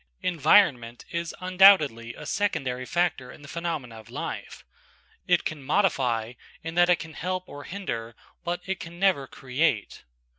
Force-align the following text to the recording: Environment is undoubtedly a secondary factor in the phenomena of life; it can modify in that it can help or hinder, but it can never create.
Environment 0.23 1.05
is 1.11 1.35
undoubtedly 1.41 2.15
a 2.15 2.25
secondary 2.25 2.87
factor 2.87 3.31
in 3.31 3.43
the 3.43 3.47
phenomena 3.47 3.99
of 3.99 4.09
life; 4.09 4.65
it 5.27 5.45
can 5.45 5.61
modify 5.61 6.33
in 6.63 6.73
that 6.73 6.89
it 6.89 6.97
can 6.97 7.13
help 7.13 7.47
or 7.47 7.65
hinder, 7.65 8.15
but 8.43 8.61
it 8.65 8.79
can 8.79 8.97
never 8.97 9.27
create. 9.27 10.03